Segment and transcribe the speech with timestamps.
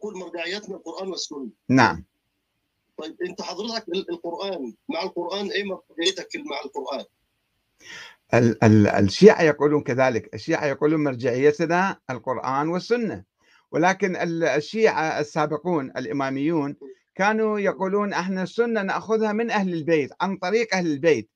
[0.00, 1.48] يقول مرجعيتنا القرآن والسنة.
[1.68, 2.04] نعم.
[2.96, 7.04] طيب انت حضرتك القرآن مع القرآن إيه مرجعيتك مع القرآن؟
[8.34, 13.24] ال- ال- الشيعة يقولون كذلك الشيعة يقولون مرجعيتنا القرآن والسنة.
[13.72, 16.76] ولكن ال- الشيعة السابقون الإماميون
[17.14, 21.30] كانوا يقولون إحنا السنة نأخذها من أهل البيت عن طريق أهل البيت.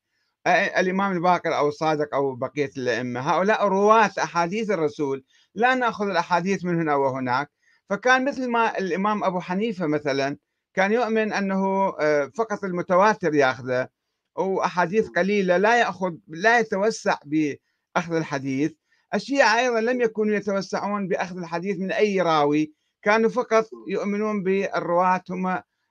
[0.79, 5.25] الإمام الباقر أو الصادق أو بقية الأئمة هؤلاء رواة أحاديث الرسول
[5.55, 7.51] لا نأخذ الأحاديث من هنا وهناك.
[7.95, 10.37] فكان مثل ما الإمام أبو حنيفة مثلا
[10.75, 13.89] كان يؤمن أنه آه، فقط المتواتر يأخذه
[14.37, 18.73] وأحاديث قليلة لا يأخذ لا يتوسع بأخذ الحديث.
[19.15, 25.47] الشيعة أيضا لم يكونوا يتوسعون بأخذ الحديث من أي راوي كانوا فقط يؤمنون بالرواة هم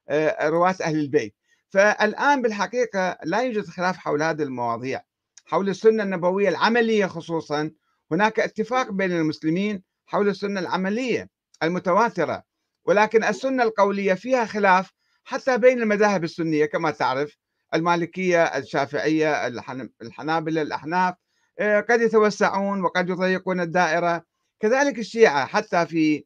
[0.10, 1.36] آه، رواة أهل البيت.
[1.70, 5.02] فالآن بالحقيقة لا يوجد خلاف حول هذه المواضيع
[5.46, 7.72] حول السنة النبوية العملية خصوصا.
[8.12, 11.34] هناك اتفاق بين المسلمين حول السنة العملية.
[11.64, 12.44] المتواترة
[12.86, 14.92] ولكن السنة القولية فيها خلاف
[15.24, 17.38] حتى بين المذاهب السنية كما تعرف
[17.74, 21.16] المالكية الشافعية الحن- الحنابلة الأحناف
[21.60, 24.24] آه، قد يتوسعون وقد يضيقون الدائرة.
[24.60, 26.26] كذلك الشيعة حتى في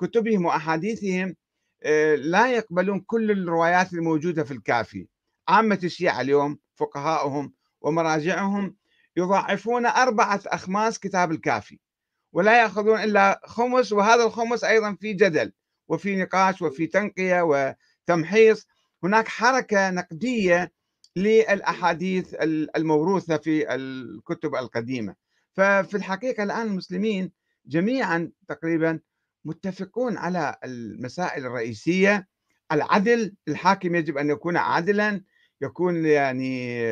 [0.00, 1.36] كتبهم وأحاديثهم
[1.82, 5.08] آه، لا يقبلون كل الروايات الموجودة في الكافي.
[5.48, 8.76] عامة الشيعة اليوم فقهاؤهم ومراجعهم
[9.16, 11.78] يضاعفون أربعة أخماس كتاب الكافي.
[12.34, 15.52] ولا يأخذون إلا خمس وهذا الخمس أيضا في جدل
[15.88, 18.66] وفي نقاش وفي تنقية وتمحيص.
[19.04, 20.72] هناك حركة نقدية
[21.16, 22.34] للأحاديث
[22.76, 25.14] الموروثة في الكتب القديمة.
[25.52, 27.32] ففي الحقيقة الآن المسلمين
[27.66, 29.00] جميعا تقريبا
[29.44, 32.28] متفقون على المسائل الرئيسية.
[32.72, 35.20] العدل الحاكم يجب أن يكون عادلا.
[35.60, 36.84] يكون يعني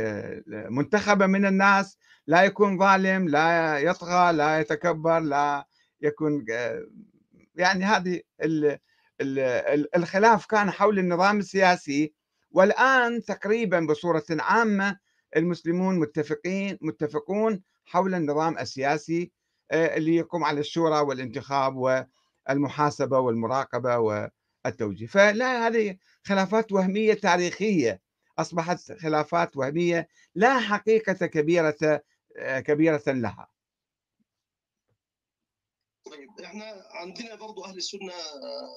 [0.46, 5.66] منتخبا من الناس لا يكون ظالم لا يطغى لا يتكبر لا
[6.00, 6.44] يكون
[7.54, 8.78] يعني هذه ال-
[9.20, 12.14] ال- الخلاف كان حول النظام السياسي.
[12.50, 14.98] والآن تقريبا بصورة عامة
[15.36, 19.32] المسلمون متفقين متفقون حول النظام السياسي
[19.70, 21.76] آه، اللي يقوم على الشورى والانتخاب
[22.48, 25.06] والمحاسبة والمراقبة والتوجيه.
[25.06, 28.00] فلا هذه خلافات وهمية تاريخية.
[28.38, 32.02] أصبحت خلافات وهمية لا حقيقة كبيرة
[32.36, 33.48] آه، كبيرة لها.
[36.04, 38.76] طيب إحنا عندنا برضو أهل السنة آه،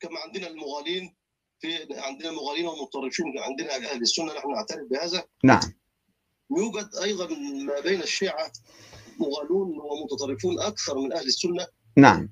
[0.00, 1.16] كما عندنا المغالين
[1.60, 5.24] في عندنا مغالين ومتطرفين عندنا أهل السنة نحن نعترف بهذا.
[5.44, 5.74] نعم.
[6.58, 7.26] يوجد أيضا
[7.66, 8.52] ما بين الشيعة
[9.20, 11.66] مغالون ومتطرفون أكثر من أهل السنة.
[11.96, 12.28] نعم.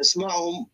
[0.00, 0.70] نسمعهم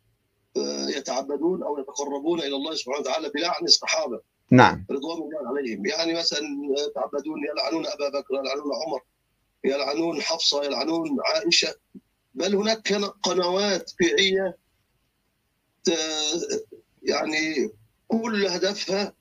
[0.56, 4.20] آه، يتعبدون أو يتقربون إلى الله سبحانه وتعالى بلعن الصحابة.
[4.56, 4.86] نعم.
[4.90, 5.86] رضوان الله عليهم.
[5.86, 6.48] يعني مثلا
[6.78, 9.00] يتعبدون يلعنون أبا بكر يلعنون عمر
[9.64, 11.74] يلعنون حفصة يلعنون عائشة.
[12.34, 12.92] بل هناك
[13.22, 14.58] قنوات بيعيه
[17.02, 17.70] يعني
[18.08, 19.14] كل هدفها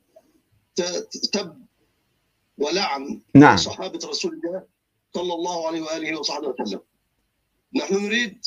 [1.32, 1.66] تب
[2.58, 3.58] ولعن نعم.
[3.58, 4.64] صحابة رسول الله
[5.14, 6.82] صلى الله عليه وآله وصحبه وسلم.
[7.76, 8.46] نحن نريد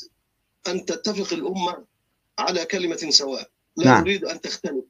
[0.68, 1.84] أن تتفق الأمة
[2.38, 4.00] على كلمة سواء، لا نعم.
[4.00, 4.84] نريد أن تختلف.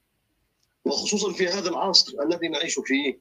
[0.86, 3.20] وخصوصا في هذا العصر الذي نعيش فيه.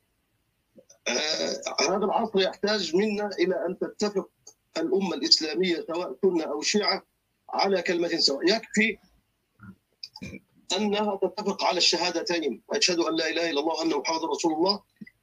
[1.07, 4.29] آه هذا العصر يحتاج منا إلى أن تتفق
[4.77, 7.05] الأمة الإسلامية سواء سنة أو شيعة
[7.49, 8.97] على كلمة سواء، يكفي
[10.77, 14.81] أنها تتفق على الشهادتين، أشهد أن لا إله إلا الله وأن محمدا رسول الله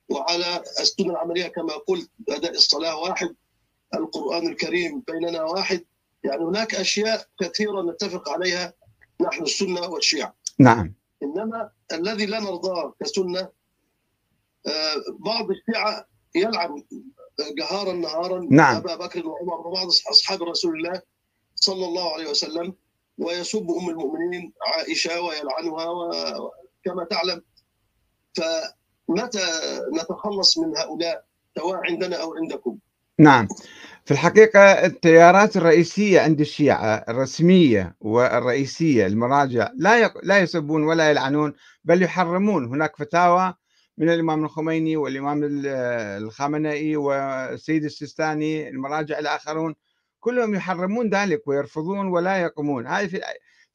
[0.09, 3.35] وعلى السنة العملية كما قلت أداء الصلاة واحد
[3.95, 5.85] القرآن الكريم بيننا واحد.
[6.25, 8.75] يعني هناك أشياء كثيرة نتفق عليها
[9.21, 10.35] نحن السنة والشيعة.
[10.59, 10.95] نعم.
[11.23, 13.49] إنما الذي لا نرضاه كسنة
[14.67, 16.85] آه، بعض الشيعة يلعن
[17.59, 18.77] جهارا نهارا نعم.
[18.77, 21.03] أبا بكر وعمر وبعض أصحاب رسول الله
[21.55, 22.75] صلى الله عليه وسلم
[23.19, 27.43] ويسب أم المؤمنين عائشة ويلعنها وكما تعلم.
[28.35, 29.47] فمتى
[30.01, 31.25] نتخلص من هؤلاء
[31.59, 32.79] سواء عندنا أو عندكم؟
[33.19, 33.49] نعم.
[34.05, 40.15] في الحقيقة التيارات الرئيسية عند الشيعة الرسمية والرئيسية المراجع لا.
[40.23, 41.53] لا يسبون ولا يلعنون
[41.85, 42.65] بل يحرمون.
[42.67, 43.55] هناك فتاوى
[43.99, 45.67] من الإمام الخميني والإمام ال-
[46.23, 49.75] الخامنئي والسيد السيستاني المراجع الآخرون
[50.21, 52.87] كلهم يحرمون ذلك ويرفضون ولا يقومون.
[52.87, 53.21] هذه في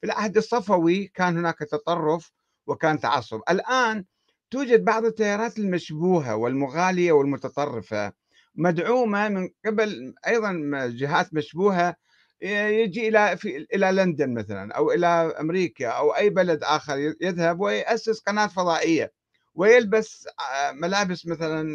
[0.00, 2.32] في العهد الصفوي كان هناك تطرف
[2.66, 3.40] وكان تعصب.
[3.50, 4.04] الآن
[4.50, 8.12] توجد بعض التيارات المشبوهة والمغالية والمتطرفة.
[8.58, 10.52] مدعومة من قبل أيضا
[10.86, 11.96] جهات مشبوهة
[12.42, 15.06] يجي إلى في إلى لندن مثلا أو إلى
[15.40, 19.12] أمريكا أو أي بلد آخر يذهب ويأسس قناة فضائية
[19.54, 20.28] ويلبس
[20.72, 21.68] ملابس مثلا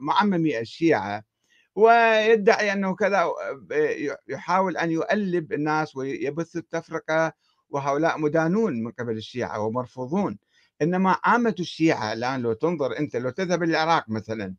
[0.00, 1.24] معممي الشيعة
[1.74, 3.30] ويدعي أنه كذا
[4.28, 7.32] يحاول أن يؤلب الناس ويبث التفرقة
[7.70, 10.38] وهؤلاء مدانون من قبل الشيعة ومرفوضون.
[10.82, 14.54] إنما عامة الشيعة الآن لو تنظر أنت لو تذهب العراق مثلا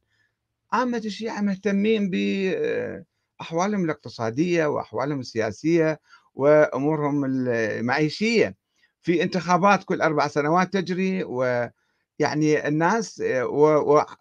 [0.74, 6.00] عامة الشيعة مهتمين بأحوالهم الاقتصادية وأحوالهم السياسية
[6.34, 8.56] وأمورهم المعيشية.
[9.02, 13.24] في انتخابات كل أربع سنوات تجري ويعني الناس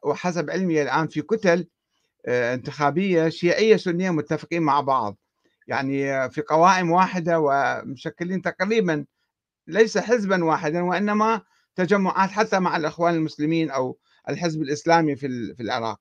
[0.05, 1.69] وحسب علمي الآن في كتل
[2.29, 5.19] انتخابية شيعية سنية متفقين مع بعض.
[5.67, 9.05] يعني في قوائم واحدة ومشكلين تقريبا
[9.67, 11.43] ليس حزبا واحدا وإنما
[11.77, 13.99] تجمعات حتى مع الإخوان المسلمين أو
[14.29, 15.27] الحزب الإسلامي في
[15.61, 16.01] العراق.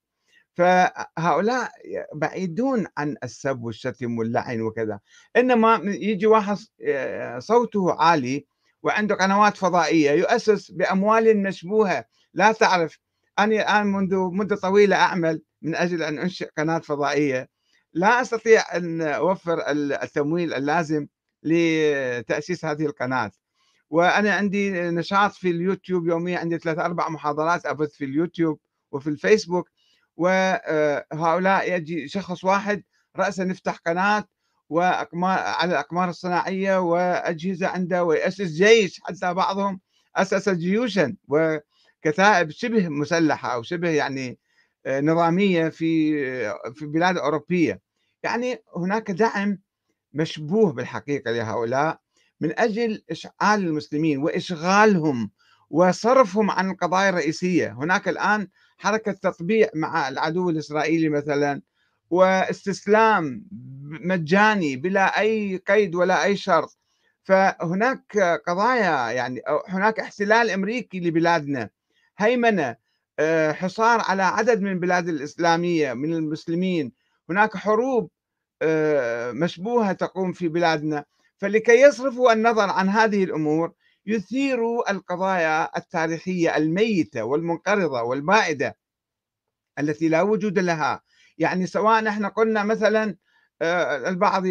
[0.53, 1.71] فهؤلاء
[2.15, 5.00] بعيدون عن السب والشتم واللعن وكذا.
[5.36, 6.57] إنما يجي واحد
[6.88, 8.45] آه، صوته عالي
[8.83, 12.06] وعنده قنوات فضائية يؤسس بأموال مشبوهة.
[12.33, 13.00] لا تعرف
[13.39, 17.50] أنا الآن منذ مدة طويلة أعمل من أجل أن أنشئ قناة فضائية.
[17.94, 21.07] لا أستطيع أن أوفر التمويل اللازم
[21.44, 23.31] لتأسيس هذه القناة.
[23.89, 28.59] وأنا عندي نشاط في اليوتيوب يوميا عندي ثلاث أربع محاضرات أبث في اليوتيوب
[28.92, 29.69] وفي الفيسبوك.
[30.21, 32.83] وهؤلاء يجي شخص واحد
[33.18, 34.23] رأسا نفتح قناة
[34.69, 39.79] وأقمار على الأقمار الصناعية وأجهزة عنده ويأسس جيش حتى بعضهم
[40.15, 44.39] أسس جيوشا وكتائب شبه مسلحة أو شبه يعني
[44.85, 46.13] آه، نظامية في
[46.73, 47.81] في بلاد أوروبية.
[48.23, 49.59] يعني هناك دعم
[50.13, 52.00] مشبوه بالحقيقة لهؤلاء
[52.41, 55.31] من أجل إشعال المسلمين وإشغالهم
[55.69, 57.71] وصرفهم عن القضايا الرئيسية.
[57.71, 58.47] هناك الآن
[58.81, 61.62] حركة تطبيع مع العدو الإسرائيلي مثلا
[62.10, 63.45] واستسلام
[63.81, 66.78] مجاني بلا أي قيد ولا أي شرط.
[67.24, 68.18] فهناك
[68.48, 71.69] قضايا يعني هناك احتلال أمريكي لبلادنا
[72.18, 72.75] هيمنة
[73.19, 76.92] آه، حصار على عدد من البلاد الإسلامية من المسلمين.
[77.30, 78.10] هناك حروب
[78.62, 81.06] آه، مشبوهة تقوم في بلادنا.
[81.38, 83.74] فلكي يصرفوا النظر عن هذه الأمور
[84.06, 88.77] يثير القضايا التاريخية الميتة والمنقرضة والبائده
[89.80, 91.01] التي لا وجود لها.
[91.38, 93.15] يعني سواء إحنا قلنا مثلا
[93.62, 94.44] آه، البعض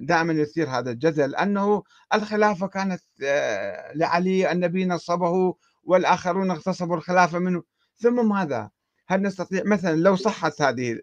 [0.00, 1.82] دائما يثير هذا الجدل أنه
[2.14, 7.62] الخلافة كانت آه، لعلي النبي نصبه والآخرون اغتصبوا الخلافة منه.
[7.96, 8.70] ثم ماذا؟
[9.08, 10.98] هل نستطيع مثلا لو صحت هذه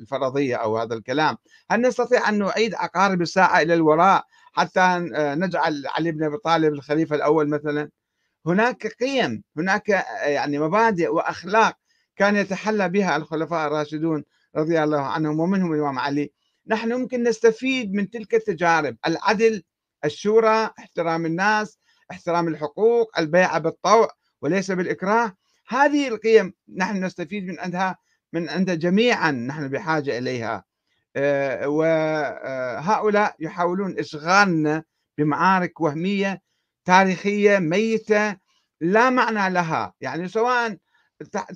[0.00, 1.36] الفرضية أو هذا الكلام
[1.70, 4.24] هل نستطيع أن نعيد عقارب الساعة إلى الوراء؟
[4.56, 7.90] حتى آه، نجعل علي بن أبي طالب الخليفة الأول مثلا.
[8.46, 11.76] هناك قيم هناك آه، يعني مبادئ وأخلاق
[12.16, 14.24] كان يتحلى بها الخلفاء الراشدون
[14.56, 16.32] رضي الله عنهم ومنهم الإمام علي.
[16.66, 19.62] نحن ممكن نستفيد من تلك التجارب العدل
[20.04, 21.78] الشورى احترام الناس
[22.10, 24.08] احترام الحقوق البيعه بالطوع
[24.42, 25.36] وليس بالإكراه.
[25.68, 27.96] هذه القيم نحن نستفيد من عندها
[28.32, 30.54] من عند جميعا نحن بحاجة إليها.
[30.54, 30.64] آه،
[31.66, 34.84] وهؤلاء يحاولون إشغالنا
[35.18, 36.42] بمعارك وهمية
[36.84, 38.36] تاريخية ميتة
[38.80, 39.94] لا معنى لها.
[40.00, 40.76] يعني سواء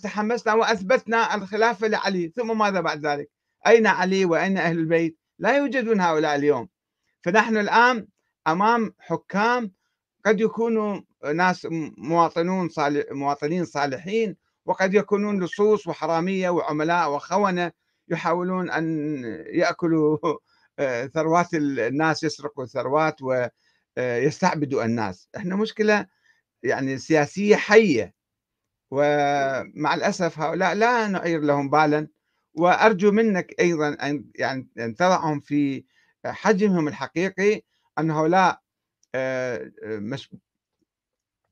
[0.02, 3.30] تحمسنا وأثبتنا الخلافة لعلي ثم ماذا بعد ذلك؟
[3.66, 6.68] أين علي وأين أهل البيت؟ لا يوجدون هؤلاء اليوم.
[7.22, 8.06] فنحن الآن
[8.46, 9.72] أمام حكام
[10.24, 11.00] قد يكونوا
[11.34, 11.66] ناس
[11.98, 14.36] مواطنون صالح مواطنين صالحين
[14.66, 17.72] وقد يكونون لصوص وحرامية وعملاء وخونة
[18.10, 20.18] يحاولون أن يأكلوا
[20.78, 23.16] آه، ثروات الناس يسرقوا الثروات
[23.96, 25.28] ويستعبدوا الناس.
[25.36, 26.06] إحنا مشكلة
[26.62, 28.14] يعني سياسية حية.
[28.90, 32.08] ومع الأسف هؤلاء لا نعير لهم بالا.
[32.54, 35.84] وأرجو منك أيضا أن يعني أن تضعهم في
[36.26, 37.62] حجمهم الحقيقي
[37.98, 38.60] أن هؤلاء
[39.14, 39.70] آه،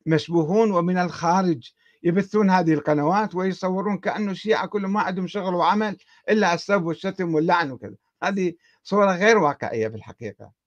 [0.07, 5.97] مشبوهون ومن الخارج يبثون هذه القنوات ويصورون كأنه الشيعه كلهم ما عندهم شغل وعمل
[6.31, 7.95] إلا السب والشتم واللعن وكذا.
[8.23, 10.58] هذه صورة غير واقعية في الحقيقة.